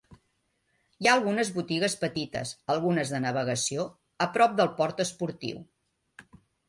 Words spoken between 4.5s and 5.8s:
del port esportiu.